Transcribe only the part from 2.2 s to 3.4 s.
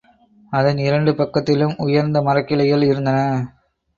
மரக்கிளைகள் இருந்தன.